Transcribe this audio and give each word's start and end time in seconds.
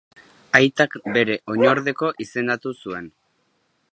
Aitak 0.59 0.95
bere 1.17 1.35
oinordeko 1.55 2.11
izendatu 2.27 2.75
zuen. 2.79 3.13